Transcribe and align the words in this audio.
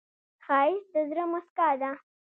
ښایست 0.45 0.87
د 0.93 0.95
زړه 1.09 1.23
موسکا 1.31 1.69
ده 1.81 1.91